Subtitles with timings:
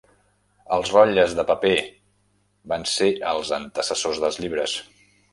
[0.75, 1.73] Els rotlles de paper
[2.73, 4.75] van ser els antecessors dels llibres.